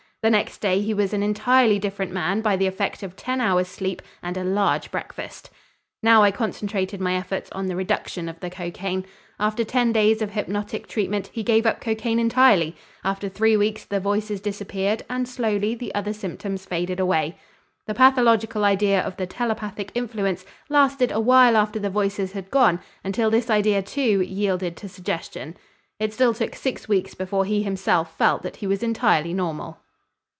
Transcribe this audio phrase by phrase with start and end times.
[0.23, 3.67] The next day he was an entirely different man by the effect of ten hours'
[3.67, 5.49] sleep and a large breakfast.
[6.03, 9.03] Now I concentrated my efforts on the reduction of the cocaine.
[9.39, 13.99] After ten days of hypnotic treatment he gave up cocaine entirely, after three weeks the
[13.99, 17.35] voices disappeared and slowly the other symptoms faded away.
[17.87, 22.79] The pathological idea of the telepathic influence lasted a while after the voices had gone
[23.03, 25.57] until this idea, too, yielded to suggestion.
[25.99, 29.79] It still took six weeks before he himself felt that he was entirely normal.